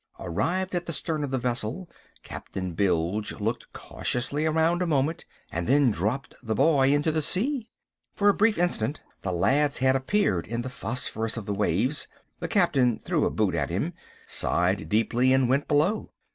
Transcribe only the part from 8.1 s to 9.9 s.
For a brief instant the lad's